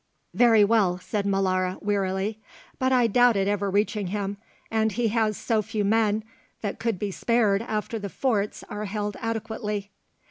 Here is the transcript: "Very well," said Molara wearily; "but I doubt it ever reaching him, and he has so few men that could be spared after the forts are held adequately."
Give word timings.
"Very 0.33 0.63
well," 0.63 0.97
said 0.97 1.27
Molara 1.27 1.77
wearily; 1.79 2.39
"but 2.79 2.91
I 2.91 3.05
doubt 3.05 3.35
it 3.35 3.47
ever 3.47 3.69
reaching 3.69 4.07
him, 4.07 4.37
and 4.71 4.93
he 4.93 5.09
has 5.09 5.37
so 5.37 5.61
few 5.61 5.85
men 5.85 6.23
that 6.61 6.79
could 6.79 6.97
be 6.97 7.11
spared 7.11 7.61
after 7.61 7.99
the 7.99 8.09
forts 8.09 8.63
are 8.67 8.85
held 8.85 9.15
adequately." 9.21 9.91